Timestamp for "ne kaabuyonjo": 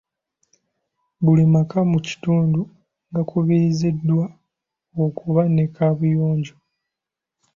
5.55-6.55